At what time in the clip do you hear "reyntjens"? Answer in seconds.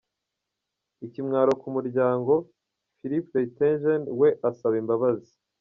3.35-4.07